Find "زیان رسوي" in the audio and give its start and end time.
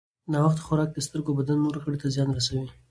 2.15-2.67